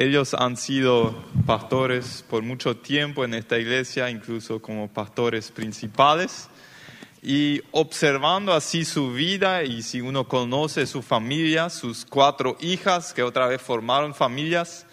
[0.00, 1.12] Ellos han sido
[1.44, 6.48] pastores por mucho tiempo en esta iglesia, incluso como pastores principales.
[7.20, 13.24] Y observando así su vida y si uno conoce su familia, sus cuatro hijas que
[13.24, 14.86] otra vez formaron familias,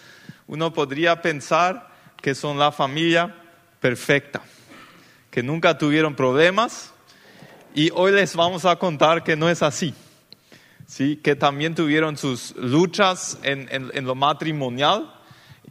[0.47, 1.87] uno podría pensar
[2.19, 3.35] que son la familia
[3.79, 4.41] perfecta,
[5.29, 6.91] que nunca tuvieron problemas.
[7.75, 9.93] Y hoy les vamos a contar que no es así.
[10.85, 11.17] ¿Sí?
[11.17, 15.13] que también tuvieron sus luchas en, lo matrimonial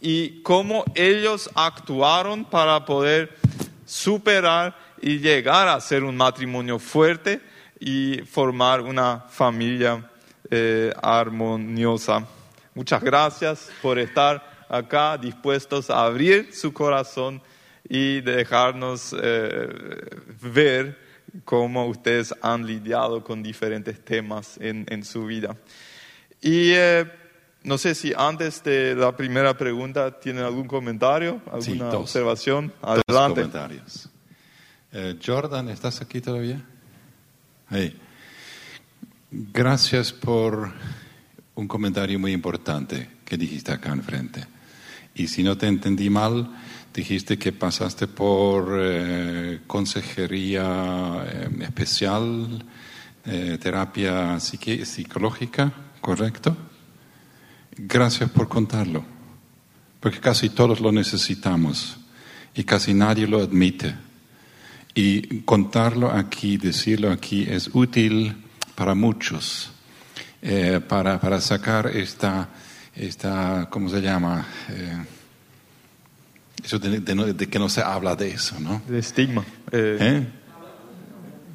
[0.01, 3.37] y cómo ellos actuaron para poder
[3.85, 7.41] superar y llegar a ser un matrimonio fuerte
[7.79, 10.11] y formar una familia
[10.51, 12.27] eh, armoniosa.
[12.75, 17.41] Muchas gracias por estar acá dispuestos a abrir su corazón
[17.89, 19.69] y dejarnos eh,
[20.41, 21.04] ver
[21.45, 25.57] cómo ustedes han lidiado con diferentes temas en, en su vida.
[26.41, 27.11] Y eh,
[27.63, 31.95] no sé si antes de la primera pregunta tienen algún comentario, alguna Sí, dos.
[31.95, 32.73] observación.
[32.83, 33.41] Dos Adelante.
[33.41, 34.09] comentarios.
[34.93, 36.63] Eh, Jordan, ¿estás aquí todavía?
[37.71, 37.99] Hey.
[39.31, 40.71] Gracias por
[41.57, 44.47] un comentario muy importante que dijiste acá enfrente.
[45.15, 46.49] Y si no te entendí mal,
[46.95, 52.65] dijiste que pasaste por eh, consejería eh, especial,
[53.27, 56.57] eh, terapia psicológica, ¿correcto?
[57.77, 59.05] Gracias por contarlo,
[59.99, 61.99] porque casi todos lo necesitamos
[62.55, 63.97] y casi nadie lo admite.
[64.95, 68.37] Y contarlo aquí, decirlo aquí, es útil
[68.77, 69.73] para muchos,
[70.41, 72.51] eh, para, para sacar esta,
[72.95, 74.47] esta, ¿cómo se llama?
[76.63, 78.83] Eh, eso de, de que no se habla de eso, ¿no?
[78.89, 80.27] De estigma, eh, ¿Eh?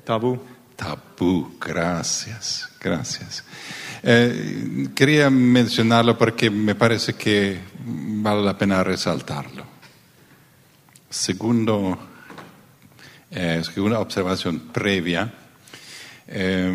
[0.03, 0.39] tabú.
[0.75, 3.43] Tabú, gracias, gracias.
[4.01, 9.65] Eh, quería mencionarlo porque me parece que vale la pena resaltarlo.
[11.09, 11.97] Segundo,
[13.31, 15.33] eh, segunda observación previa,
[16.27, 16.71] eh,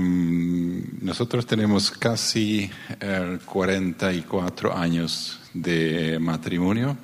[1.01, 2.69] nosotros tenemos casi
[3.01, 6.97] eh, 44 años de matrimonio.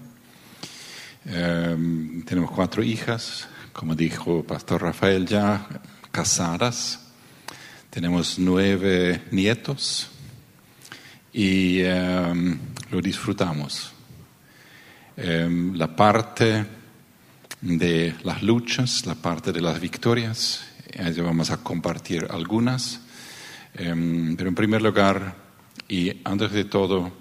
[1.26, 5.66] Eh, tenemos cuatro hijas, como dijo Pastor Rafael ya,
[6.10, 7.00] casadas.
[7.90, 10.08] Tenemos nueve nietos
[11.32, 12.58] y eh,
[12.90, 13.92] lo disfrutamos.
[15.16, 16.64] Eh, la parte
[17.60, 20.64] de las luchas, la parte de las victorias,
[21.22, 23.00] vamos a compartir algunas.
[23.74, 25.36] Pero en primer lugar,
[25.88, 27.12] y antes de todo,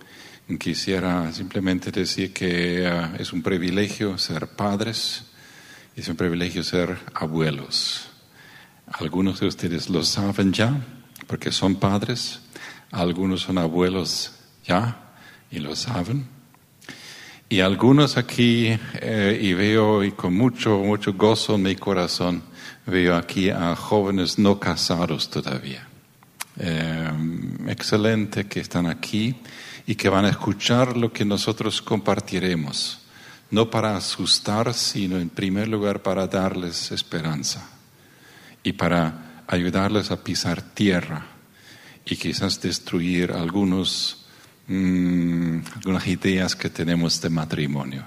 [0.57, 5.25] quisiera simplemente decir que eh, es un privilegio ser padres,
[5.95, 8.07] es un privilegio ser abuelos.
[8.87, 10.75] Algunos de ustedes lo saben ya,
[11.27, 12.39] porque son padres,
[12.91, 14.33] algunos son abuelos
[14.65, 15.13] ya
[15.51, 16.27] y lo saben.
[17.47, 22.43] Y algunos aquí, eh, y veo y con mucho, mucho gozo en mi corazón,
[22.85, 25.87] veo aquí a jóvenes no casados todavía.
[26.57, 27.11] Eh,
[27.67, 29.35] excelente que están aquí
[29.89, 32.99] y que van a escuchar lo que nosotros compartiremos,
[33.49, 37.67] no para asustar, sino en primer lugar para darles esperanza
[38.61, 41.25] y para ayudarles a pisar tierra
[42.05, 44.27] y quizás destruir algunos,
[44.67, 48.03] mm, algunas ideas que tenemos de matrimonio.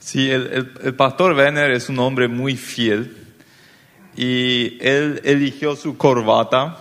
[0.00, 3.14] Sí, el, el- el pastor Werner es un hombre muy fiel
[4.16, 6.78] y él eligió su corbata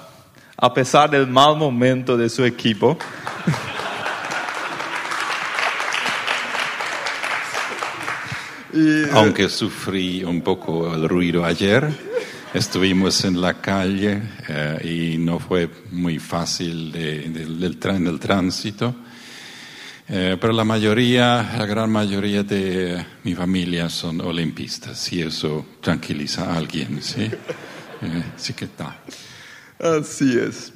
[0.61, 2.97] a pesar del mal momento de su equipo.
[8.73, 11.89] y, Aunque sufrí un poco el ruido ayer,
[12.53, 18.07] estuvimos en la calle eh, y no fue muy fácil de- del- del tra- en
[18.07, 18.95] el tránsito.
[20.07, 26.51] Eh, pero la mayoría, la gran mayoría de mi familia son olimpistas y eso tranquiliza
[26.51, 27.23] a alguien, ¿sí?
[27.23, 28.97] Eh, sí que está.
[29.81, 30.73] Así es.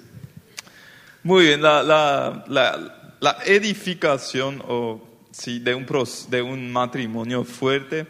[1.21, 4.99] Muy bien, la, la, la, la edificación o,
[5.31, 5.85] sí, de, un,
[6.29, 8.07] de un matrimonio fuerte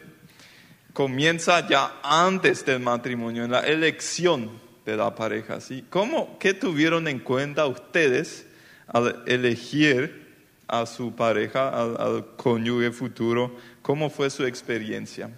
[0.94, 4.51] comienza ya antes del matrimonio, en la elección
[4.86, 5.59] de la pareja.
[5.59, 5.83] ¿sí?
[5.89, 8.45] ¿Cómo, ¿Qué tuvieron en cuenta ustedes
[8.88, 10.33] al elegir
[10.68, 13.57] a su pareja, al, al cónyuge futuro?
[13.81, 15.30] ¿Cómo fue su experiencia?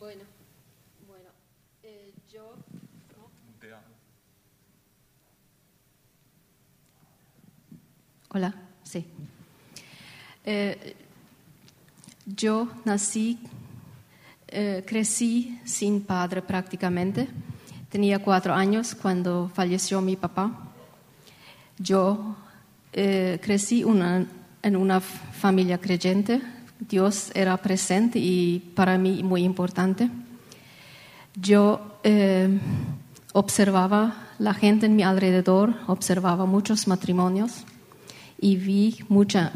[0.00, 0.22] Bueno,
[1.06, 1.28] bueno,
[1.84, 2.56] eh, yo...
[8.34, 9.04] Hola, sí.
[10.42, 10.96] Eh,
[12.24, 13.38] yo nací,
[14.48, 17.28] eh, crecí sin padre prácticamente.
[17.90, 20.50] Tenía cuatro años cuando falleció mi papá.
[21.76, 22.34] Yo
[22.94, 26.40] eh, crecí en una familia creyente.
[26.80, 30.08] Dios era presente y para mí muy importante.
[31.34, 31.98] Yo
[33.34, 37.66] observaba la gente en mi alrededor, observaba muchos matrimonios
[38.42, 39.52] y vi mucha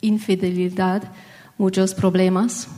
[0.00, 1.04] infidelidad,
[1.56, 2.68] muchos problemas.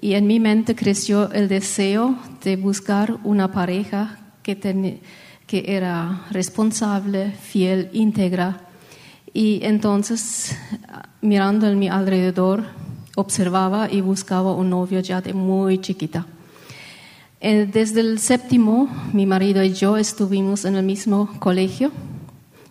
[0.00, 5.00] Y en mi mente creció el deseo de buscar una pareja que,
[5.46, 8.60] que era responsable, fiel, íntegra.
[9.32, 10.56] Y entonces,
[11.22, 12.64] mirando en mi alrededor,
[13.16, 16.26] observaba y buscaba un novio ya de muy chiquita.
[17.40, 21.90] Eh, Desde el séptimo, mi marido y yo estuvimos en el mismo colegio.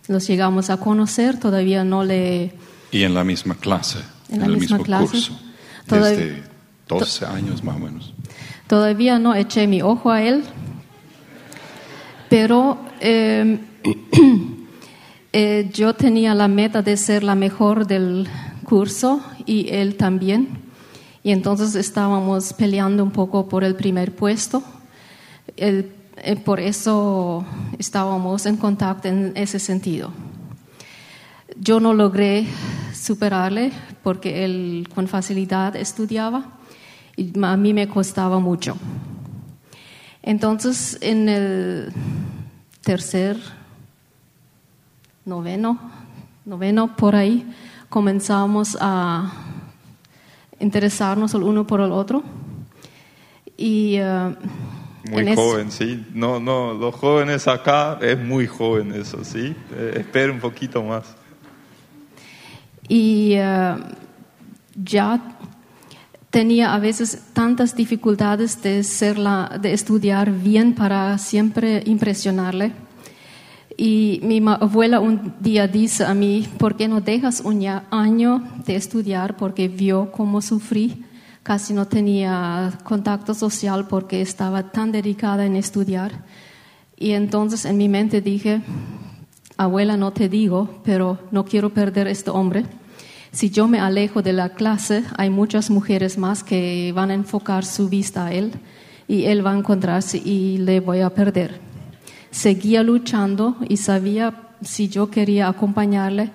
[0.10, 2.52] Nos llegamos a conocer, todavía no le...
[2.92, 5.06] Y en la misma clase, En la el misma mismo clase.
[5.12, 5.40] curso,
[5.88, 6.44] Todav- desde
[6.88, 8.14] 12 años más o menos.
[8.68, 10.44] Todavía no eché mi ojo a él,
[12.30, 13.60] pero eh,
[15.34, 18.28] eh, yo tenía la meta de ser la mejor del
[18.66, 20.50] curso y él también.
[21.24, 24.64] Y entonces estábamos peleando un poco por el primer puesto.
[25.58, 25.92] El-
[26.44, 27.46] por eso
[27.78, 30.12] estábamos en contacto en ese sentido.
[31.58, 32.48] Yo no logré
[32.94, 33.72] superarle
[34.04, 36.46] porque él con facilidad estudiaba
[37.16, 38.78] y a mí me costaba mucho.
[40.22, 41.94] Entonces, en el
[42.82, 43.38] tercer,
[45.26, 45.80] noveno,
[46.46, 47.46] noveno por ahí,
[47.90, 49.32] comenzamos a
[50.60, 52.24] interesarnos el uno por el otro.
[53.58, 54.36] Y eh,
[55.04, 56.06] Muy en joven, sí.
[56.14, 59.56] No, no, los jóvenes acá es muy joven eso, sí.
[59.74, 61.16] Eh, espera un poquito más.
[62.88, 63.76] y eh,
[64.76, 65.22] ya
[66.30, 72.72] tenía a veces tantas dificultades de, ser la, de estudiar bien para siempre impresionarle.
[73.78, 78.76] Y mi abuela un día dice a mí, ¿por qué no dejas un año de
[78.76, 79.38] estudiar?
[79.38, 81.06] Porque vio cómo sufrí,
[81.44, 86.24] casi no tenía contacto social porque estaba tan dedicada en estudiar.
[86.98, 88.62] Y entonces en mi mente dije,
[89.58, 92.66] abuela, no te digo, pero no quiero perder a este hombre.
[93.32, 97.64] Si yo me alejo de la clase, hay muchas mujeres más que van a enfocar
[97.64, 98.52] su vista a él
[99.08, 101.60] y él va a encontrarse y le voy a perder.
[102.32, 106.32] Seguía luchando y sabía si yo quería acompañarle,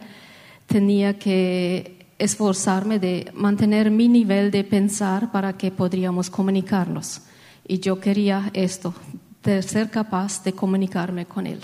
[0.67, 7.23] tenía que esforzarme de mantener mi nivel de pensar para que podríamos comunicarnos.
[7.67, 8.95] Y yo quería esto,
[9.43, 11.61] de ser capaz de comunicarme con él.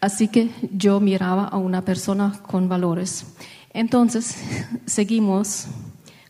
[0.00, 3.26] Así que yo miraba a una persona con valores.
[3.72, 4.36] Entonces,
[4.86, 5.66] seguimos,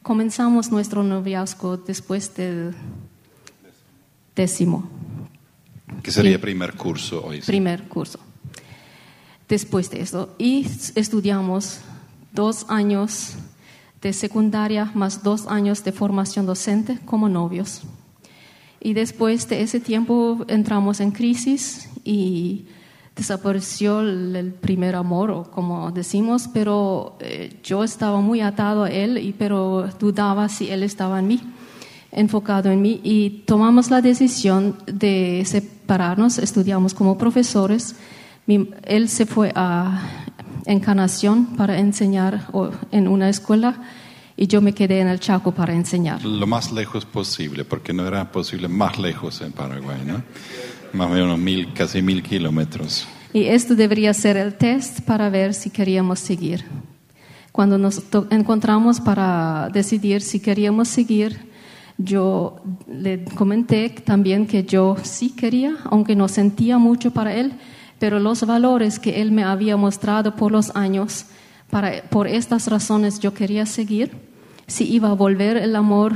[0.03, 2.75] comenzamos nuestro noviazgo después del
[4.35, 4.89] décimo,
[6.03, 7.41] Que sería primer curso hoy.
[7.41, 8.19] primer curso.
[9.49, 10.67] Después de eso, y
[10.97, 11.79] estudiamos
[12.33, 13.37] dos años
[14.03, 17.83] de secundaria más dos años de formación docente como novios.
[18.81, 22.67] Y después de ese tiempo entramos en crisis y
[23.17, 29.33] desapareció el, primer amor, como decimos, pero eh, yo estaba muy atado a él, y,
[29.33, 31.41] pero dudaba si él estaba en mí,
[32.13, 37.97] enfocado en mí, y tomamos la decisión de separarnos, estudiamos como profesores.
[38.47, 40.23] Mi- él se fue a
[40.67, 42.49] Encarnación para enseñar
[42.91, 43.77] en una escuela
[44.37, 46.25] y yo me quedé en el Chaco para enseñar.
[46.25, 50.23] Lo más lejos posible, porque no era posible más lejos en Paraguay, ¿no?
[50.93, 53.07] Más o menos mil, casi mil kilómetros.
[53.33, 56.65] Y esto debería ser el test para ver si queríamos seguir.
[57.53, 61.49] Cuando nos encontramos para decidir si queríamos seguir,
[61.97, 62.57] yo
[62.93, 67.53] le comenté también que yo sí quería, aunque no sentía mucho para él,
[67.99, 71.27] pero los valores que él me había mostrado por los años,
[72.11, 74.13] por estas razones yo quería seguir.
[74.67, 76.15] Si iba a volver el amor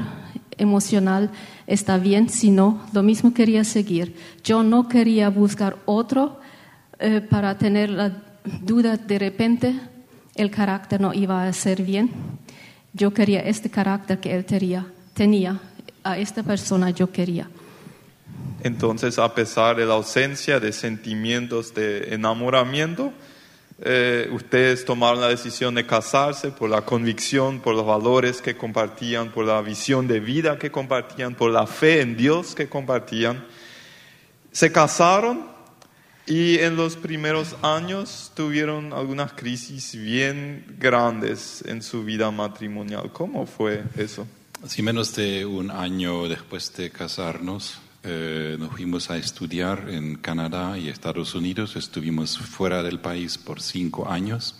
[0.58, 1.30] emocional,
[1.66, 4.14] está bien, si no, lo mismo quería seguir.
[4.44, 6.38] Yo no quería buscar otro
[6.98, 8.22] eh, para tener la
[8.62, 9.74] duda de repente
[10.34, 12.10] el carácter no iba a ser bien.
[12.92, 15.60] Yo quería este carácter que él tenía, tenía.
[16.02, 17.48] A esta persona yo quería.
[18.62, 23.12] Entonces, a pesar de la ausencia de sentimientos de enamoramiento,
[23.82, 29.30] eh, ustedes tomaron la decisión de casarse por la convicción, por los valores que compartían,
[29.30, 33.46] por la visión de vida que compartían, por la fe en Dios que compartían.
[34.52, 35.46] Se casaron
[36.26, 43.10] y en los primeros años tuvieron algunas crisis bien grandes en su vida matrimonial.
[43.12, 44.26] ¿Cómo fue eso?
[44.62, 50.78] Así menos de un año después de casarnos, eh, nos fuimos a estudiar en Canadá
[50.78, 51.76] y Estados Unidos.
[51.76, 54.56] Estuvimos fuera del país por cinco años.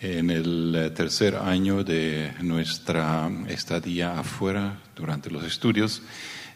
[0.00, 6.02] En el eh, tercer año de nuestra estadía afuera durante los estudios,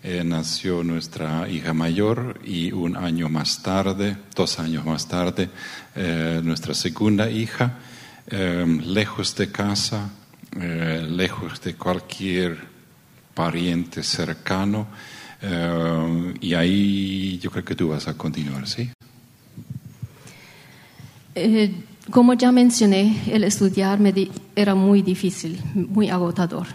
[0.02, 5.50] eh, nació nuestra hija mayor y un año más tarde, dos años más tarde,
[5.96, 7.78] eh, nuestra segunda hija,
[8.28, 10.10] eh, lejos de casa,
[10.60, 12.58] eh, lejos de cualquier
[13.34, 14.86] pariente cercano.
[15.42, 18.90] Eh, y ahí yo creo que tú vas a continuar, ¿sí?
[21.35, 21.73] Eh,
[22.11, 24.12] como ya mencioné, el estudiar me
[24.57, 26.66] era muy difícil, muy agotador.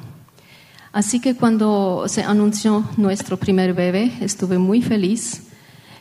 [0.93, 5.41] Así que cuando se anunció nuestro primer bebé, estuve muy feliz.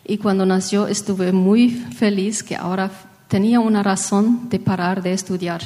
[0.04, 2.90] Y cuando nació, estuve muy feliz que ahora
[3.26, 5.62] tenía una razón de parar de estudiar,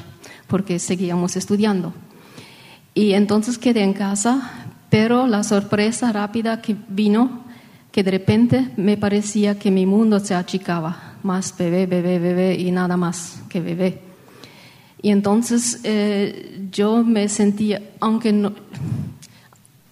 [0.47, 1.93] porque seguíamos estudiando.
[2.95, 7.45] Y entonces quedé en casa, pero la sorpresa rápida que vino,
[7.93, 12.71] que de repente me parecía que mi mundo se achicaba, más bebé, bebé, bebé y
[12.71, 14.01] nada más que bebé.
[15.03, 18.53] Y entonces eh, yo me sentía, aunque no,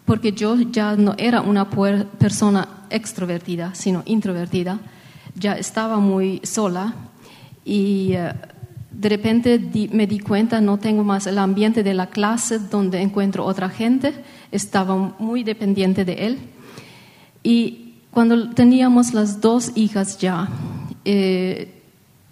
[0.05, 4.79] porque yo ya no era una persona extrovertida, sino introvertida,
[5.35, 6.95] ya estaba muy sola
[7.65, 8.33] y eh,
[8.91, 13.01] de repente di- me di cuenta, no tengo más el ambiente de la clase donde
[13.01, 14.13] encuentro otra gente,
[14.51, 16.39] estaba muy dependiente de él.
[17.43, 20.49] Y cuando teníamos las dos hijas ya,
[21.05, 21.83] eh,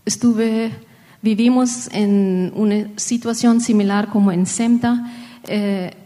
[0.04, 0.72] estuve,
[1.20, 5.12] vivimos en una situación similar como en SEMTA.
[5.48, 5.96] eh,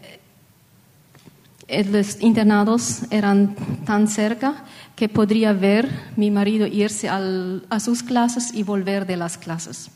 [1.90, 8.62] los internados eran tan cerca que podría ver mi marido irse a sus clases y
[8.62, 9.90] volver de las clases.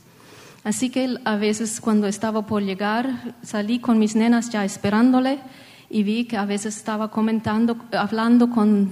[0.63, 5.39] Así que a veces cuando estaba por llegar, salí con mis nenas ya esperándole
[5.91, 8.89] y vi que a veces estaba comentando, hablando con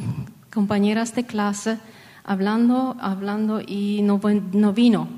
[0.52, 1.78] compañeras de clase,
[2.24, 4.18] hablando, hablando y no,
[4.72, 5.08] vino.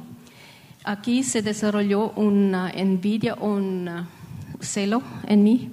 [0.85, 3.89] Aquí se desarrolló una envidia, un
[4.61, 5.71] celo en mí.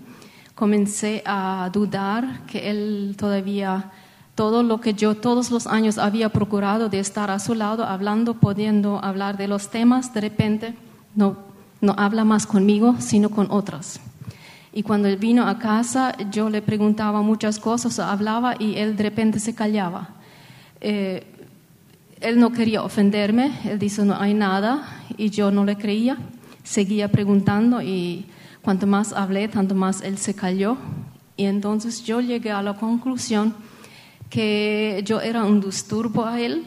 [0.55, 3.91] Comencé a dudar que él todavía,
[4.33, 8.35] todo lo que yo todos los años había procurado de estar a su lado, hablando,
[8.35, 10.73] pudiendo hablar de los temas, de repente
[11.15, 11.37] no,
[11.81, 13.99] no habla más conmigo, sino con otras.
[14.73, 19.03] Y cuando él vino a casa, yo le preguntaba muchas cosas, hablaba y él de
[19.03, 20.09] repente se callaba.
[20.81, 21.25] Eh,
[22.21, 26.17] él no quería ofenderme, él dice no hay nada y yo no le creía,
[26.63, 28.25] seguía preguntando y
[28.61, 30.77] cuanto más hablé, tanto más él se calló
[31.37, 33.53] y entonces yo llegué a la conclusión
[34.29, 36.65] que yo era un disturbo a él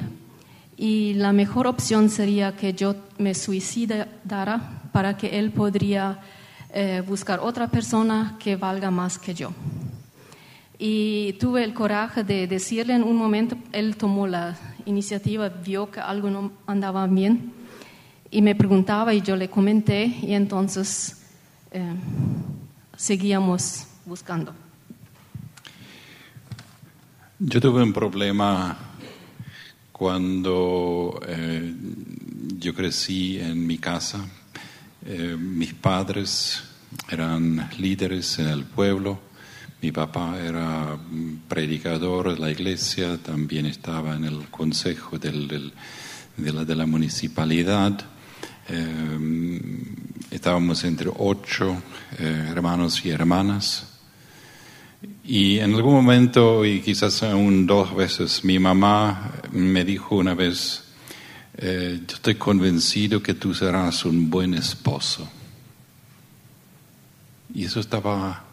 [0.77, 6.21] y la mejor opción sería que yo me suicidara para que él podría
[6.73, 9.53] eh, buscar otra persona que valga más que yo.
[10.79, 16.01] Y tuve el coraje de decirle en un momento, él tomó la iniciativa, vio que
[16.01, 17.53] algo no andaba bien
[18.31, 21.21] y me preguntaba y yo le comenté y entonces
[21.73, 21.95] eh,
[22.97, 24.55] seguíamos buscando.
[27.39, 28.77] Yo tuve un problema
[29.93, 31.75] cuando eh,
[32.59, 34.25] yo crecí en mi casa.
[35.07, 36.63] Eh, mis padres
[37.09, 39.19] eran líderes en el pueblo.
[39.81, 40.99] Mi papá era
[41.49, 45.71] predicador de la iglesia, también estaba en el consejo de,
[46.37, 47.99] la, de la municipalidad.
[48.69, 49.61] Eh,
[50.31, 51.83] estábamos entre ocho
[52.19, 53.87] eh, hermanos y hermanas.
[55.25, 60.90] Y en algún momento, y quizás aún dos veces, mi mamá me dijo una vez,
[61.57, 65.29] eh, yo estoy convencido que tú serás un buen esposo.
[67.55, 68.45] Y eso estaba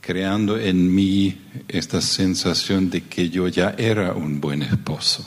[0.00, 5.24] creando en mí esta sensación de que yo ya era un buen esposo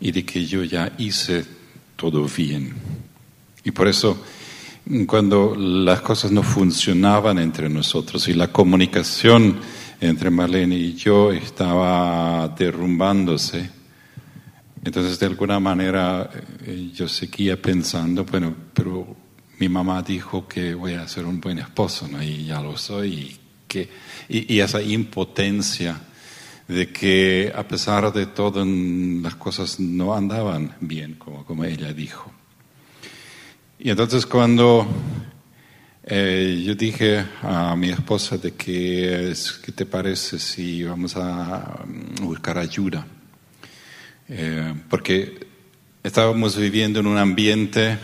[0.00, 1.44] y de que yo ya hice
[1.96, 2.74] todo bien.
[3.64, 4.22] Y por eso,
[5.06, 9.58] cuando las cosas no funcionaban entre nosotros y la comunicación
[10.00, 13.79] entre Marlene y yo estaba derrumbándose,
[14.84, 16.30] entonces de alguna manera
[16.64, 19.16] eh, yo seguía pensando, bueno, pero
[19.58, 23.40] mi mamá dijo que voy a ser un buen esposo, y ya lo soy, y,
[23.68, 23.88] que,
[24.28, 26.00] y esa impotencia
[26.66, 32.32] de que a pesar de todo las cosas no andaban bien, como, como ella dijo.
[33.78, 34.86] Y entonces cuando
[36.04, 39.32] eh, yo dije a mi esposa de que,
[39.64, 43.06] ¿qué te parece si vamos a mm, buscar ayuda?
[44.32, 45.44] Eh, porque
[46.04, 47.98] estábamos viviendo en un ambiente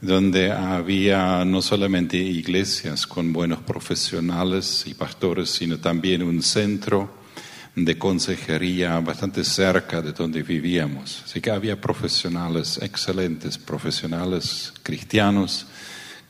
[0.00, 7.16] donde había no solamente iglesias con buenos profesionales y pastores, sino también un centro
[7.74, 11.22] de consejería bastante cerca de donde vivíamos.
[11.24, 15.66] Así que había profesionales excelentes, profesionales cristianos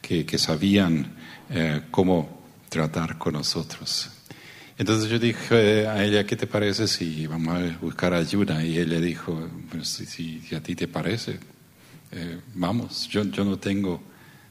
[0.00, 1.14] que, sabían
[1.50, 2.40] eh, cómo
[2.71, 4.15] tratar con nosotros.
[4.78, 8.62] Entonces yo dije a ella, ¿qué te parece si vamos a buscar ayuda?
[8.62, 11.38] Y ella dijo, pues, si, si- a ti te parece,
[12.12, 14.02] eh, vamos, yo, yo no, tengo,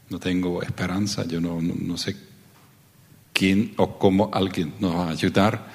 [0.09, 2.15] no tengo esperanza, yo no, no, no sé
[3.33, 5.67] quién o cómo alguien nos va a ayudar.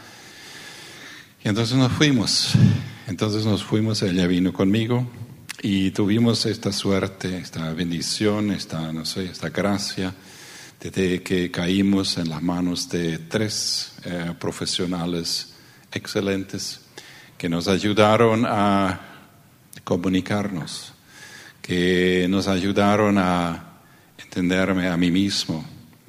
[1.44, 2.52] Y entonces nos fuimos,
[3.06, 5.06] entonces nos fuimos, ella vino conmigo
[5.62, 10.12] y tuvimos esta suerte, esta bendición, esta, no sé, esta gracia
[10.80, 15.52] desde que caímos en las manos de tres eh, profesionales
[15.92, 16.80] excelentes
[17.36, 19.00] que nos ayudaron a
[19.84, 20.94] comunicarnos,
[21.60, 23.80] que nos ayudaron a
[24.18, 25.64] entenderme a mí mismo.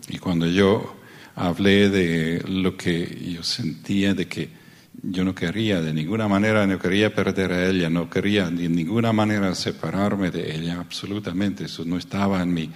[0.08, 0.96] Y cuando yo
[1.36, 4.62] hablé de lo que yo sentía, de que
[5.04, 9.12] yo no quería de ninguna manera, no quería perder a ella, no quería de ninguna
[9.12, 12.70] manera separarme de ella, absolutamente, eso no estaba en mi,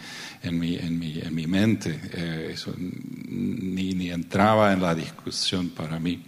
[0.46, 5.70] en mi, en mi, en mi mente, eh, eso ni, ni entraba en la discusión
[5.70, 6.24] para mí.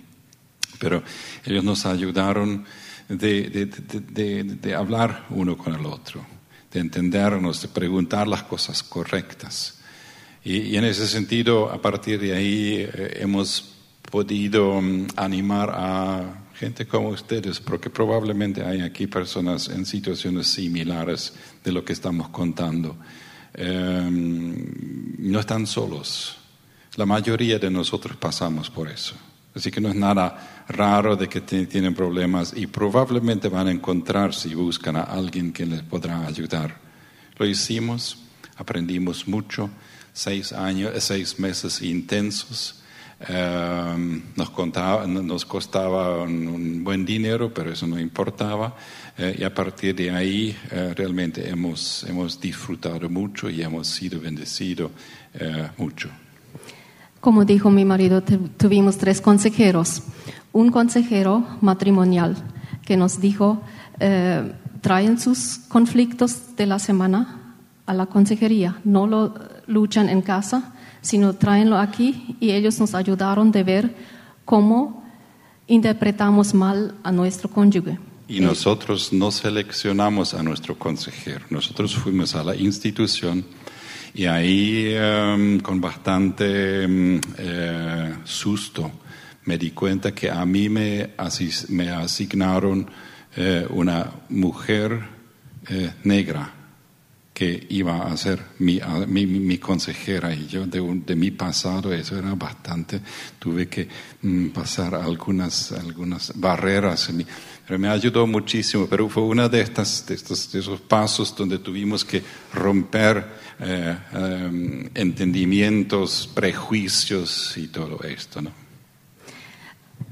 [0.80, 1.04] Pero
[1.46, 2.66] ellos nos ayudaron
[3.10, 6.26] de, de, de, hablar uno con el otro,
[6.72, 9.80] de entendernos, de preguntar las cosas correctas.
[10.44, 13.76] Y, y en ese sentido, a partir de ahí, eh, hemos
[14.12, 21.34] podido mm, animar a gente como ustedes, porque probablemente hay aquí personas en situaciones similares
[21.64, 22.98] de lo que estamos contando.
[23.58, 26.38] Eh, no están solos.
[26.96, 29.16] La mayoría de nosotros pasamos por eso.
[29.56, 34.36] Así que no es nada raro de que tienen problemas y probablemente van a encontrar
[34.36, 36.78] si buscan a alguien que les podrá ayudar.
[37.38, 38.20] Lo hicimos,
[38.56, 39.72] aprendimos mucho,
[40.14, 42.84] seis años, eh, seis meses intensos.
[43.20, 48.76] Eh, nos, contaba- nos costaba un, un buen dinero, pero eso no importaba.
[49.18, 54.20] Eh, y a partir de ahí eh, realmente hemos, hemos disfrutado mucho y hemos sido
[54.20, 54.92] bendecidos
[55.34, 56.10] eh, mucho.
[57.20, 60.03] Como dijo mi marido, tu- tuvimos tres consejeros.
[60.53, 62.36] Un consejero matrimonial
[62.86, 63.62] que nos dijo,
[64.00, 67.56] eh, traen sus conflictos de la semana
[67.88, 69.34] a la consejería, no lo
[69.68, 73.96] luchan en casa, sino tráenlo aquí y ellos nos ayudaron de ver
[74.46, 75.03] cómo
[75.68, 78.00] interpretamos mal a nuestro cónyuge.
[78.27, 83.46] Y nosotros no seleccionamos a nuestro consejero, nosotros fuimos a la institución
[84.14, 88.92] y ahí em, con bastante em, eh, susto
[89.46, 91.12] me di cuenta que a mí me,
[91.70, 92.86] me asignaron
[93.36, 95.08] eh, una mujer
[95.70, 96.56] eh, negra
[97.38, 101.94] que iba a ser mi, mi, mi- consejera y yo de, un- de mi pasado
[101.94, 103.00] eso era bastante,
[103.38, 103.88] tuve que
[104.24, 107.12] mm, pasar algunas, algunas barreras,
[107.68, 111.60] pero me ayudó muchísimo, pero fue uno de, estas, de, estos, de esos pasos donde
[111.60, 112.24] tuvimos que
[112.56, 113.24] romper
[113.60, 118.52] eh, em, entendimientos, prejuicios y todo esto, ¿no?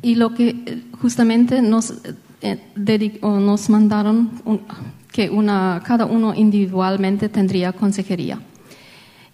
[0.03, 1.91] Y lo que eh, justamente nos,
[2.41, 4.61] eh, dedi- o nos mandaron un-
[5.15, 8.37] que una, cada uno individualmente tendría consejería.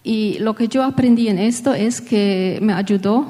[0.04, 3.26] Y lo que yo aprendí en esto es que me ayudó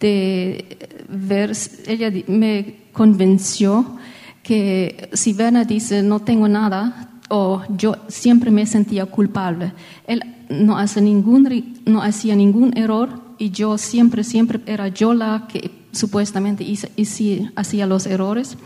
[0.00, 0.76] de
[1.08, 1.52] ver,
[1.86, 3.96] ella me convenció
[4.42, 9.72] que si Werner dice no tengo nada, o yo siempre me sentía culpable,
[10.08, 10.20] él
[10.50, 11.48] no, hace ningún,
[11.86, 17.50] no hacía ningún error y yo siempre, siempre era yo la que supuestamente hice- hice-
[17.54, 18.56] hacía los errores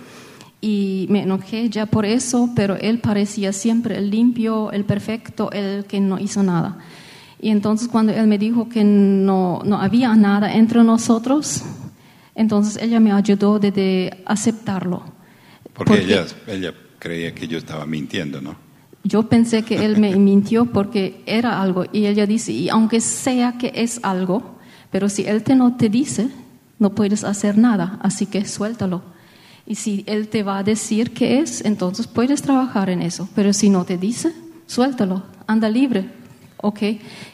[0.61, 5.85] y me enojé ya por eso, pero él parecía siempre el limpio, el perfecto, el
[5.85, 6.79] que no hizo nada.
[7.41, 11.63] Y entonces cuando él me dijo que no, no había nada entre nosotros,
[12.35, 15.03] entonces ella me ayudó de, de aceptarlo.
[15.75, 18.57] Porque, Porque- ella, ella creía que yo estaba mintiendo, ¿no?
[19.05, 23.57] Yo pensé que él me mintió porque era algo y ella dice, y aunque sea
[23.59, 24.57] que es algo,
[24.91, 26.29] pero si él te no te dice,
[26.79, 29.03] no puedes hacer nada, así que suéltalo.
[29.67, 33.53] Y si él te va a decir qué es, entonces puedes trabajar en eso, pero
[33.53, 34.33] si no te dice,
[34.67, 36.05] suéltalo, anda libre,
[36.59, 36.83] ¿ok?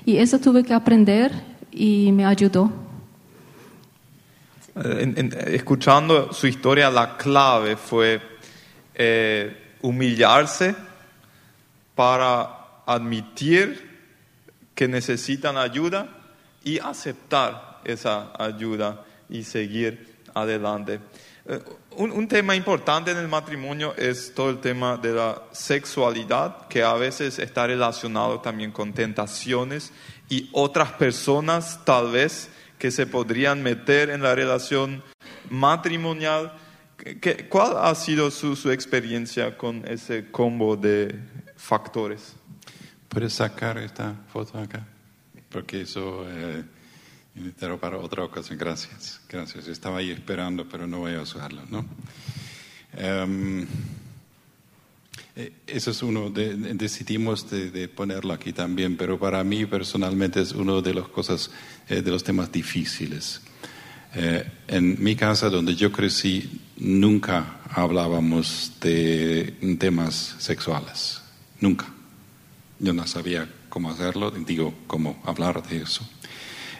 [0.06, 1.32] Y eso tuve que aprender
[1.70, 2.72] y me ayudó.
[4.74, 8.20] En- escuchando su historia, la clave fue
[8.94, 10.74] eh, humillarse
[11.94, 12.48] para
[12.86, 13.90] admitir
[14.74, 16.08] que necesitan ayuda
[16.64, 21.00] y aceptar esa ayuda y seguir adelante.
[21.46, 21.60] Eh,
[21.96, 26.94] un, tema importante en el matrimonio es todo el tema de la sexualidad, que a
[26.94, 29.92] veces está relacionado también con tentaciones
[30.28, 35.02] y otras personas tal vez que se podrían meter en la relación
[35.50, 36.52] matrimonial.
[36.96, 41.18] ¿Qué- ¿Cuál ha sido su, su experiencia con ese combo de
[41.56, 42.34] factores?
[43.08, 44.86] ¿Puedes sacar esta foto acá?
[45.50, 46.62] Porque eso eh,
[47.34, 48.58] necesito para otra ocasión.
[48.58, 49.20] Gracias.
[49.28, 49.68] Gracias.
[49.68, 51.84] Estaba ahí esperando, pero no voy a usarlo, ¿no?
[52.94, 53.66] Em,
[55.34, 59.64] eh, eso es uno, de, de- decidimos de, de ponerlo aquí también, pero para mí
[59.64, 61.50] personalmente es uno de las cosas,
[61.88, 63.40] eh, de los temas difíciles.
[64.14, 71.22] Eh, en mi casa, donde yo crecí, nunca hablábamos de temas sexuales,
[71.60, 71.86] nunca.
[72.78, 76.06] Yo no sabía cómo hacerlo, digo, cómo hablar de eso.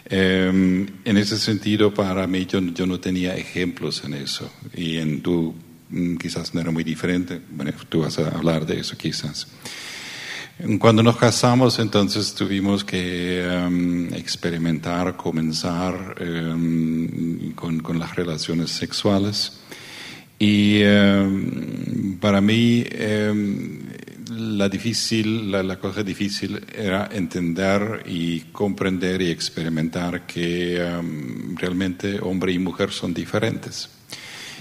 [0.06, 4.50] Eh, en ese sentido, para mí, yo, yo no tenía ejemplos en eso.
[4.74, 5.54] Y en tú
[5.90, 7.40] mm, quizás no era muy diferente.
[7.50, 9.46] Bueno, tú vas a hablar de eso quizás.
[10.78, 19.58] Cuando nos casamos, entonces tuvimos que em, experimentar, comenzar em, con, con las relaciones sexuales.
[20.38, 22.84] Y em, para mí
[24.36, 32.52] la, difícil, la, cosa difícil era entender y comprender y experimentar que em, realmente hombre
[32.52, 33.88] y mujer son diferentes.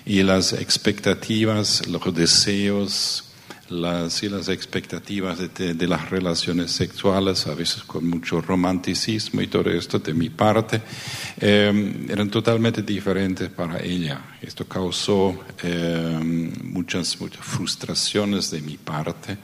[0.06, 3.31] Y las expectativas, los deseos,
[3.72, 9.48] las, y las expectativas de, de- las relaciones sexuales, a veces con mucho romanticismo y
[9.48, 10.82] todo esto de mi parte,
[11.40, 14.36] eh, eran totalmente diferentes para ella.
[14.42, 16.20] Esto causó eh,
[16.64, 19.38] muchas, muchas frustraciones de mi parte.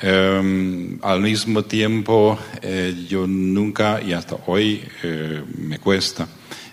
[0.00, 6.26] Eh, al mismo tiempo, eh, yo nunca, y hasta hoy eh, me cuesta,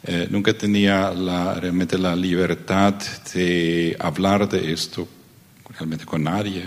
[0.04, 2.96] eh, nunca tenía realmente la libertad
[3.34, 5.08] de hablar de esto
[5.80, 6.64] realmente con nadie,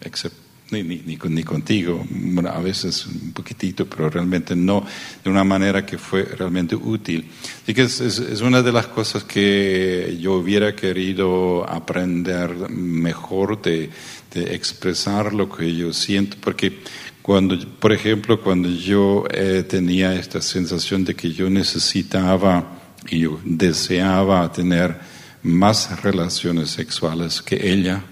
[0.00, 0.36] except-
[0.70, 2.06] ni, ni, ni, ni contigo,
[2.48, 4.86] a veces un poquitito, pero realmente no
[5.24, 7.28] de una manera que fue realmente útil.
[7.64, 13.60] Así que es, es- es una de las cosas que yo hubiera querido aprender mejor
[13.60, 13.90] de,
[14.32, 16.78] de expresar lo que yo siento, porque
[17.20, 23.40] cuando, por ejemplo, cuando yo eh, tenía esta sensación de que yo necesitaba y yo
[23.44, 24.98] deseaba tener
[25.42, 28.04] más relaciones sexuales que ella,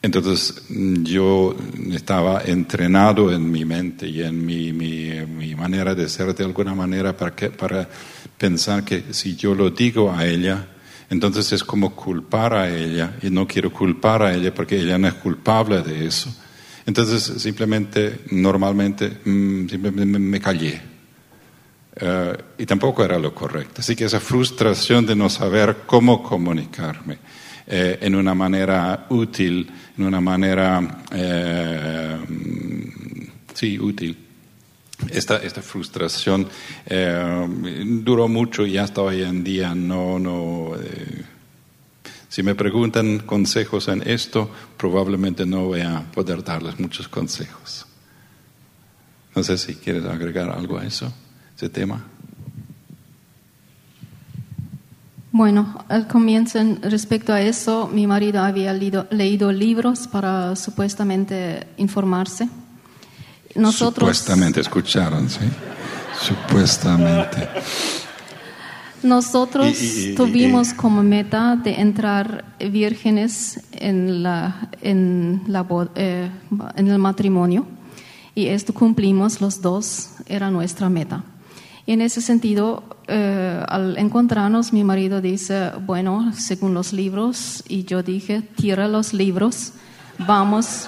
[0.00, 0.62] entonces
[1.02, 1.56] yo
[1.92, 7.16] estaba entrenado en mi mente y en mi, mi, manera de ser de alguna manera
[7.16, 7.88] para, que, para
[8.36, 10.68] pensar que si yo lo digo a ella,
[11.10, 15.08] entonces es como culpar a ella y no quiero culpar a ella porque ella no
[15.08, 16.32] es culpable de eso.
[16.86, 20.97] Entonces simplemente, normalmente, mm, simplemente me- me callé.
[22.00, 23.80] Eh, y tampoco era lo correcto.
[23.80, 27.18] Así que esa frustración de no saber cómo comunicarme
[27.66, 32.18] eh, en una manera útil, en una manera, eh,
[33.52, 34.16] sí, útil.
[35.10, 36.48] Esta, esta frustración
[38.02, 40.72] duró mucho y hasta hoy en día no, no,
[42.28, 47.86] si me preguntan consejos en esto, probablemente no voy a poder darles muchos consejos.
[49.36, 51.12] No sé si quieres agregar algo a eso,
[51.58, 52.04] ese tema.
[55.32, 61.66] Bueno, al comienzo, en- respecto a eso, mi marido había leído, leído libros para supuestamente
[61.76, 62.48] informarse.
[63.56, 65.40] Nosotros, Supuestamente escucharon, ¿sí?
[66.20, 67.48] Supuestamente.
[69.02, 75.66] nosotros Y- y- y- tuvimos como meta de entrar vírgenes en, la, en, la
[75.96, 76.30] eh,
[76.76, 77.66] en el matrimonio
[78.36, 81.24] y esto cumplimos los dos, era nuestra meta.
[81.88, 87.84] Y en ese sentido, eh, al encontrarnos, mi marido dice, bueno, según los libros, y
[87.84, 89.72] yo dije, tira los libros,
[90.18, 90.86] vamos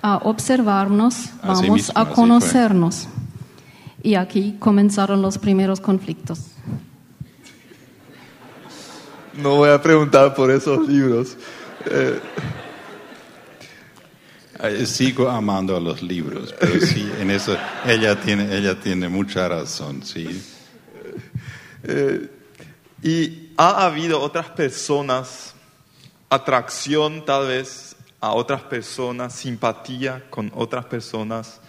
[0.00, 3.08] a observarnos, vamos mismo, a conocernos.
[4.00, 6.52] Y aquí comenzaron los primeros conflictos.
[9.42, 11.36] No voy a preguntar por esos libros.
[11.86, 12.20] Eh,
[14.84, 20.02] Sigo amando a los libros, pero sí, en eso ella tiene, ella tiene mucha razón,
[20.02, 20.42] sí.
[23.02, 25.54] ¿Y ha habido otras personas,
[26.28, 31.60] atracción tal vez a otras personas, simpatía con otras personas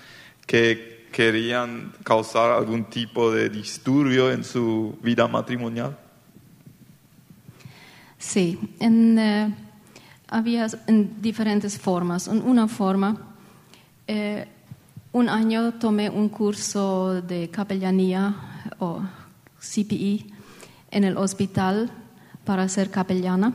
[0.48, 5.98] que querían causar algún tipo de disturbio en su vida matrimonial?
[8.18, 9.56] Sí, en, eh,
[10.30, 12.28] había en diferentes formas.
[12.28, 13.18] En una forma,
[14.08, 14.48] eh,
[15.12, 18.36] un año tomé un curso de capellanía
[18.80, 19.02] o
[19.60, 20.26] CPE
[20.92, 21.90] en el hospital
[22.46, 23.54] para ser capellana.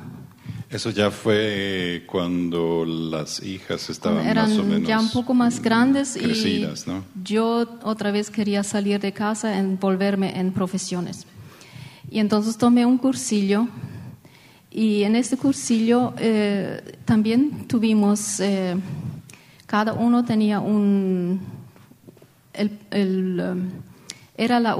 [0.68, 5.62] Eso ya fue cuando las hijas estaban Eran más o menos ya un poco más
[5.62, 7.04] grandes crecidas, y ¿no?
[7.22, 11.26] yo otra vez quería salir de casa y volverme en profesiones.
[12.10, 13.68] Y entonces tomé un cursillo
[14.74, 18.74] y en este cursillo eh, también tuvimos, eh,
[19.66, 21.40] cada uno tenía un,
[22.52, 23.68] el, el, um,
[24.36, 24.74] era la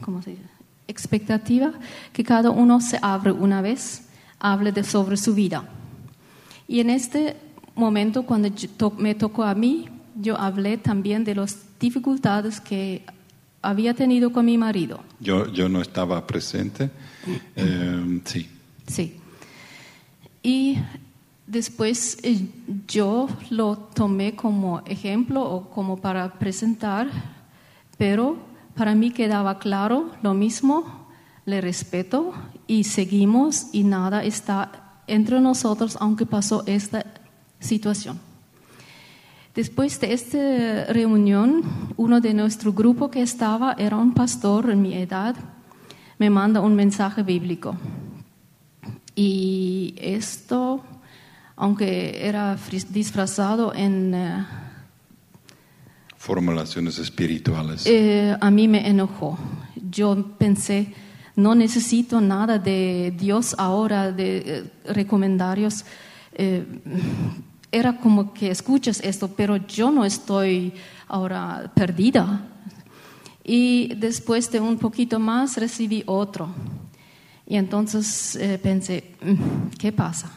[0.00, 0.42] ¿cómo se dice?
[0.86, 1.72] expectativa
[2.12, 4.06] que cada uno se abre una vez,
[4.38, 5.68] hable de, sobre su vida.
[6.68, 7.36] Y en este
[7.74, 13.04] momento, cuando to- me tocó a mí, yo hablé también de las dificultades que
[13.62, 15.00] había tenido con mi marido.
[15.18, 16.90] Yo, yo no estaba presente.
[17.56, 18.48] Eh, sí.
[18.86, 19.16] Sí.
[20.42, 20.78] Y
[21.46, 22.48] después eh,
[22.88, 27.08] yo lo tomé como ejemplo o como para presentar,
[27.98, 28.36] pero
[28.74, 31.06] para mí quedaba claro lo mismo,
[31.44, 32.32] le respeto
[32.66, 37.04] y seguimos y nada está entre nosotros aunque pasó esta
[37.60, 38.18] situación.
[39.54, 41.62] Después de esta reunión,
[41.98, 45.36] uno de nuestro grupo que estaba era un pastor en mi edad,
[46.18, 47.76] me manda un mensaje bíblico.
[49.14, 50.82] Y esto,
[51.56, 52.56] aunque era
[52.90, 54.14] disfrazado en...
[54.14, 54.46] eh,
[56.16, 57.84] Formulaciones espirituales.
[57.84, 59.38] eh, a mí me enojó.
[59.90, 60.94] Yo pensé,
[61.36, 65.84] no necesito nada de Dios ahora, de eh, recomendarios.
[67.70, 70.72] Era como que escuchas esto, pero yo no estoy
[71.08, 72.46] ahora perdida.
[73.44, 76.48] Y después de un poquito más recibí otro.
[77.52, 80.32] Y entonces eh, pensé, "Mm, ¿qué pasa?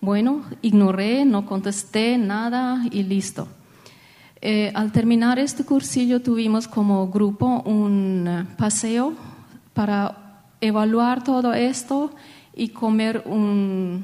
[0.00, 3.48] Bueno, ignoré, no contesté nada y listo.
[4.40, 9.12] Eh, al terminar este cursillo tuvimos como grupo un eh, paseo
[9.74, 12.10] para evaluar todo esto
[12.56, 14.02] y comer un-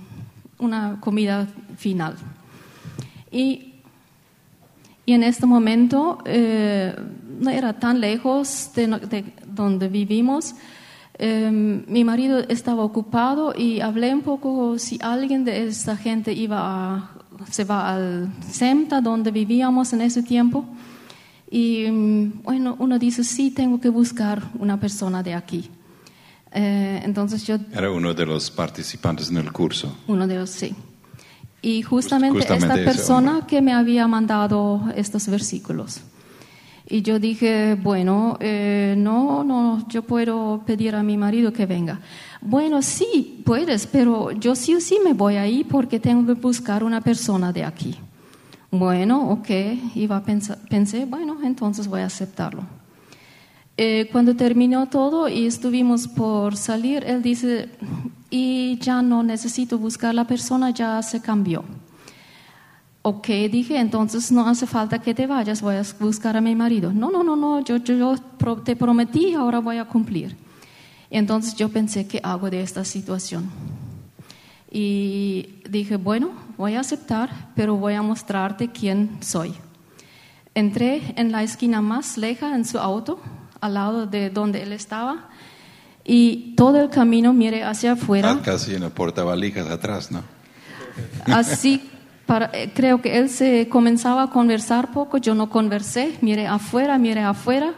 [0.58, 1.46] una comida
[1.78, 2.14] final.
[3.32, 3.72] Y,
[5.06, 6.18] y en este momento
[7.40, 10.54] no era tan lejos de donde vivimos.
[11.18, 11.50] Eh,
[11.86, 17.10] mi marido estaba ocupado y hablé un poco si alguien de esta gente iba a,
[17.50, 20.64] se va al SEMTA donde vivíamos en ese tiempo.
[21.50, 25.68] Y mm, bueno, uno dice, sí, tengo que buscar una persona de aquí.
[26.52, 29.96] Eh, entonces yo Era uno de los participantes en el curso.
[30.06, 30.74] uno de los sí.
[31.60, 33.46] Y justamente, Justamente esta persona hombre.
[33.48, 36.00] que me había mandado estos versículos.
[36.90, 42.00] Y yo dije, bueno, eh, no, no, yo puedo pedir a mi marido que venga.
[42.40, 46.82] Bueno, sí, puedes, pero yo sí o sí me voy ahí porque tengo que buscar
[46.82, 47.94] una persona de aquí.
[48.70, 49.50] Bueno, ok,
[49.96, 52.62] iba a pensar, pensé, bueno, entonces voy a aceptarlo.
[53.76, 57.68] Eh, cuando terminó todo y estuvimos por salir, él dice,
[58.30, 61.64] y ya no necesito buscar la persona, ya se cambió.
[63.08, 66.92] Ok, dije, entonces no hace falta que te vayas, voy a buscar a mi marido.
[66.92, 68.16] No, no, no, no, yo, yo, yo
[68.62, 70.36] te prometí, ahora voy a cumplir.
[71.08, 73.48] Entonces yo pensé, ¿qué hago de esta situación?
[74.70, 79.54] Y dije, bueno, voy a aceptar, pero voy a mostrarte quién soy.
[80.54, 83.20] Entré en la esquina más leja en su auto,
[83.62, 85.30] al lado de donde él estaba,
[86.04, 88.32] y todo el camino miré hacia afuera.
[88.32, 90.22] Ah, Casi en la portavalijas atrás, ¿no?
[91.24, 91.88] Así,
[92.28, 96.98] para, eh, creo que él se comenzaba a conversar poco, yo no conversé, miré afuera,
[96.98, 97.72] miré afuera,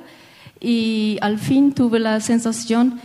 [0.60, 3.00] y al fin tuve la sensación,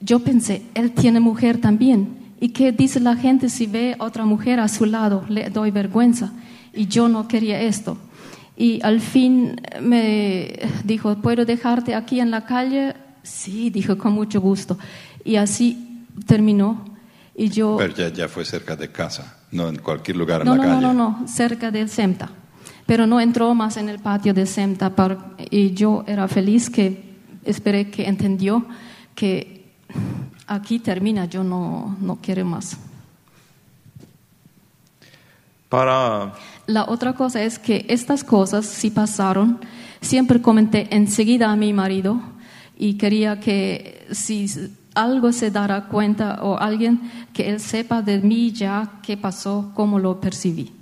[0.00, 2.16] yo pensé, él tiene mujer también.
[2.40, 5.26] ¿Y qué dice la gente si ve otra mujer a su lado?
[5.28, 6.32] Le doy vergüenza.
[6.72, 7.98] Y yo no quería esto.
[8.56, 12.94] Y al fin me dijo, ¿puedo dejarte aquí en la calle?
[13.22, 14.78] Sí, dijo con mucho gusto.
[15.26, 16.86] Y así terminó.
[17.34, 17.76] Y yo...
[17.76, 20.68] Pero ya, ya fue cerca de casa, no en cualquier lugar en No, la no,
[20.68, 20.86] no, calle.
[20.94, 22.30] no, no, cerca del SEMTA.
[22.86, 24.94] Pero no entró más en el patio del SEMTA.
[24.94, 28.64] par- y yo era feliz que esperé que entendió
[29.14, 29.64] que
[30.46, 32.76] aquí termina, yo no, no quiero más.
[35.68, 36.32] Para
[36.66, 39.58] La otra cosa es que estas cosas, si pasaron,
[40.00, 42.20] siempre comenté enseguida a mi marido
[42.78, 44.46] y quería que si
[44.96, 47.00] algo se dará cuenta o alguien
[47.32, 50.72] que él sepa de mí ya qué pasó, cómo lo percibí.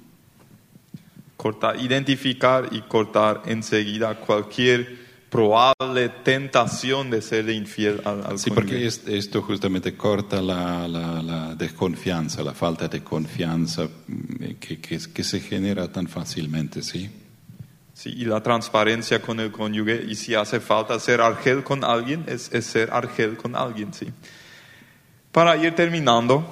[1.37, 8.87] cortar, identificar y cortar enseguida cualquier probable tentación de serle infiel al, al Sí, porque
[8.87, 15.01] es- esto justamente corta la, la- la desconfianza, la falta de confianza mm, que, que-
[15.13, 17.11] que se genera tan fácilmente, ¿sí?
[17.95, 20.05] Sí, y la transparencia con el cónyuge.
[20.07, 24.13] Y si hace falta ser argel con alguien, es, es ser argel con alguien, sí.
[25.33, 26.45] Para ir terminando,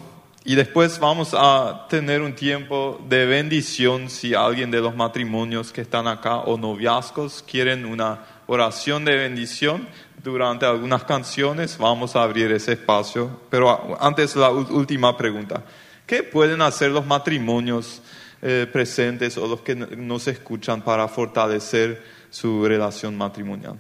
[0.45, 5.83] y después vamos a tener un tiempo de bendición si alguien de los matrimonios que
[5.83, 9.87] están acá o noviazgos quieren una oración de bendición
[10.23, 11.79] durante algunas canciones.
[11.79, 13.41] Vamos a abrir ese espacio.
[13.51, 15.63] Pero antes la última pregunta.
[16.07, 18.03] ¿Qué pueden hacer los matrimonios
[18.43, 23.77] eh, presentes o los que no- nos escuchan para fortalecer su relación matrimonial?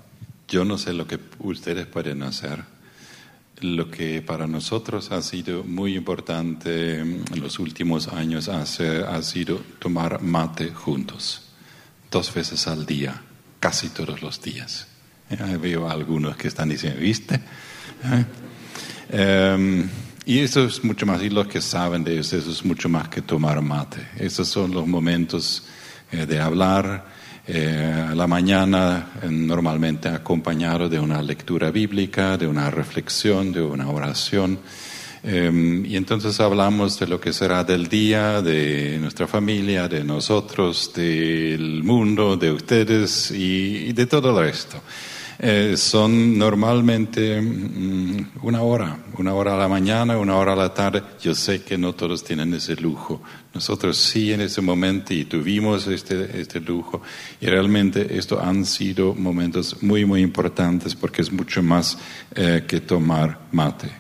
[0.49, 2.63] Yo no sé lo que ustedes pueden hacer.
[3.61, 10.21] Lo que para nosotros ha sido muy importante en los últimos años ha sido tomar
[10.21, 11.43] mate juntos,
[12.11, 13.23] dos veces al día,
[13.61, 14.89] casi todos los días.
[15.31, 17.37] Ya veo algunos que están diciendo, ¿viste?
[18.05, 18.25] ¿Eh?
[19.11, 19.89] Em,
[20.27, 23.09] y eso es mucho más, y los que saben de eso, eso es mucho más
[23.09, 24.09] que tomar mate.
[24.19, 25.65] Esos son los momentos
[26.11, 27.07] eh, de hablar,
[27.45, 33.61] eh, a la mañana eh, normalmente acompañado de una lectura bíblica, de una reflexión, de
[33.61, 34.61] una oración.
[35.25, 40.93] Eh, y entonces hablamos de lo que será del día, de nuestra familia, de nosotros,
[40.95, 44.81] del mundo, de ustedes y, y de todo el resto.
[45.45, 50.73] Eh, son normalmente mm, una hora, una hora a la mañana, una hora a la
[50.73, 51.03] tarde.
[51.21, 53.21] Yo sé que no todos tienen ese lujo.
[53.53, 57.03] Nosotros sí en ese momento y tuvimos este, este lujo.
[57.41, 61.99] Y realmente estos han sido momentos muy, muy importantes porque es mucho más
[62.37, 63.91] eh, que tomar mate.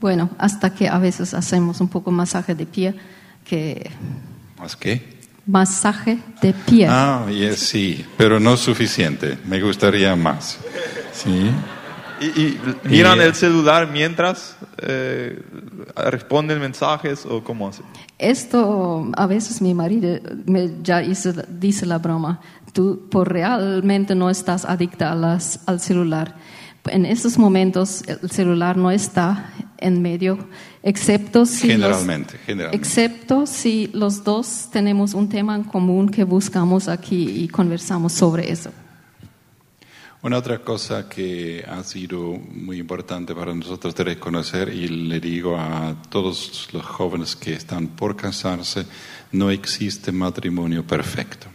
[0.00, 2.94] Bueno, hasta que a veces hacemos un poco masaje de pie,
[3.44, 3.88] que
[4.58, 5.11] ¿Más qué?
[5.46, 6.86] Masaje de pie.
[6.88, 9.38] Ah, yes, sí, pero no suficiente.
[9.46, 10.58] Me gustaría más.
[11.12, 11.50] Sí.
[12.20, 15.42] ¿Y, y miran Y- el celular mientras eh,
[15.96, 17.84] responden mensajes o cómo hacen?
[18.18, 22.40] Esto a veces mi marido me ya hizo- dice la broma,
[22.72, 26.36] tú por realmente no estás adicta a las- al celular.
[26.86, 29.50] En estos momentos el celular no está
[29.82, 30.38] en medio,
[30.82, 32.38] excepto si los- generalmente.
[32.72, 38.50] excepto si los dos tenemos un tema en común que buscamos aquí y conversamos sobre
[38.50, 38.70] eso.
[40.24, 45.56] Una otra cosa que ha sido muy importante para nosotros de reconocer, y le digo
[45.58, 48.86] a todos los jóvenes que están por casarse,
[49.32, 51.48] no existe matrimonio perfecto.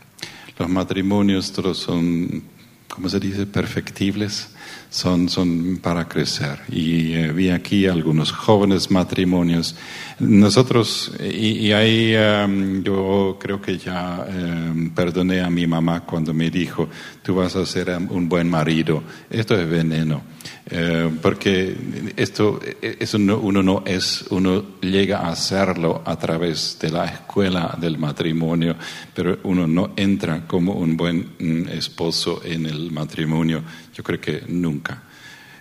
[0.60, 2.44] Los matrimonios todos son,
[2.90, 4.50] ¿cómo se dice?, perfectibles,
[4.90, 6.60] son, son para crecer.
[6.70, 9.76] Y eh, vi aquí algunos jóvenes matrimonios.
[10.20, 16.34] Nosotros, y, y ahí em, yo creo que ya em, perdoné a mi mamá cuando
[16.34, 16.90] me dijo,
[17.22, 19.04] tú vas a ser em, un buen marido.
[19.30, 20.37] Esto es veneno.
[20.70, 21.78] Eh, porque
[22.18, 27.78] esto, eso no- uno no es, uno llega a hacerlo a través de la escuela
[27.80, 28.76] del matrimonio,
[29.14, 33.64] pero uno no entra como un buen mm, esposo en el matrimonio.
[33.96, 35.04] Yo creo que nunca.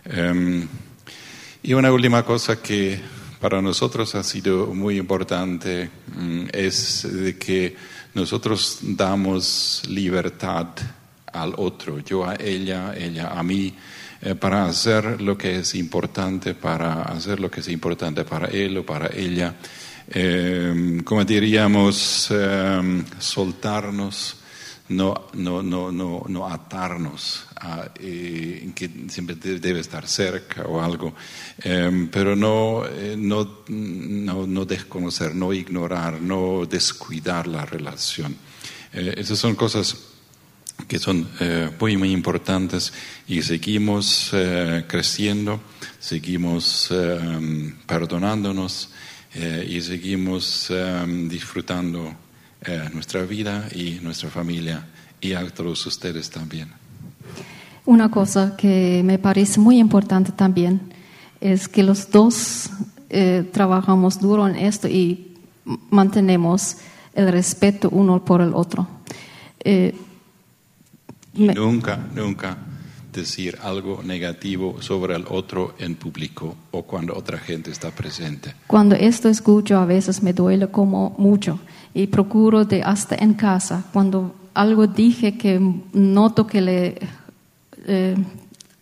[0.04, 0.66] Em,
[1.62, 3.00] y una última cosa que
[3.40, 7.76] para nosotros ha sido muy importante mm, es de que
[8.14, 10.66] nosotros damos libertad
[11.32, 13.74] al otro, yo a ella, ella a mí,
[14.22, 18.76] eh, para hacer lo que es importante, para hacer lo que es importante para él
[18.79, 19.55] o para ella.
[20.09, 24.37] Eh, como diríamos, eh, soltarnos
[24.88, 30.81] no, no, no, no, no atarnos a eh, que siempre de- debe estar cerca o
[30.81, 31.12] algo,
[31.64, 38.37] Em, pero no, eh, no, no, no desconocer, no ignorar, no descuidar la relación.
[38.92, 39.96] Eh, esas son cosas
[40.88, 42.92] que son eh, muy, muy importantes
[43.27, 45.61] y seguimos eh, creciendo,
[45.99, 48.90] seguimos eh, perdonándonos
[49.68, 50.72] y seguimos
[51.29, 52.11] disfrutando
[52.94, 54.87] nuestra vida y nuestra familia
[55.20, 56.70] y a todos ustedes también.
[57.85, 60.81] Una cosa que me parece muy importante también
[61.38, 62.70] es que los dos
[63.53, 65.37] trabajamos duro en esto y
[65.90, 66.79] mantenemos
[67.12, 68.88] el respeto uno por el otro.
[71.37, 72.57] Me- Nunca, nunca
[73.12, 78.55] decir algo negativo sobre el otro en público o cuando otra gente está presente.
[78.66, 81.59] Cuando esto escucho a veces me duele como mucho
[81.94, 85.59] y procuro de hasta en casa, cuando algo dije que
[85.94, 86.99] noto que le
[87.87, 88.16] eh,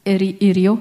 [0.05, 0.81] hirió,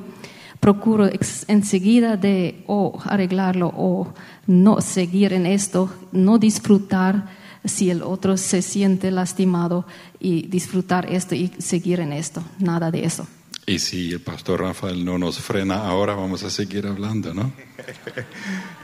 [0.59, 1.07] procuro
[1.47, 4.13] enseguida de o arreglarlo o
[4.47, 7.27] no seguir en esto, no disfrutar
[7.65, 9.85] si el otro se siente lastimado
[10.19, 13.27] y disfrutar esto y seguir en esto, nada de eso.
[13.65, 17.53] Y si el pastor Rafael no nos frena ahora, vamos a seguir hablando, ¿no?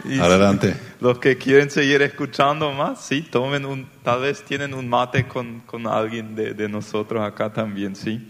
[0.22, 0.74] Adelante.
[1.02, 5.60] Los que quieren seguir escuchando más, sí, tomen un, tal vez tienen un mate con,
[5.62, 8.26] con alguien de, de nosotros acá también, sí.